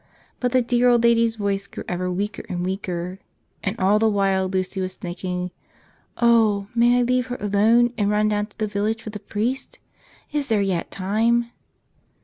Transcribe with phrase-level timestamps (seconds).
[0.39, 3.19] But the dear old lady's voice grew ever weaker and weaker.
[3.63, 5.51] And all the while Lucy was thinking,
[6.17, 9.77] "Oh, may I leave her alone and run down to the village for the priest?
[10.31, 11.51] Is there yet time?"